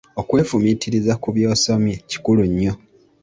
[0.21, 2.73] Okwefumiitiriza ku by'osomye Kikulu nnyo.